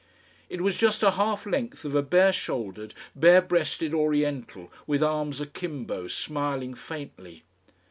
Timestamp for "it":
0.49-0.61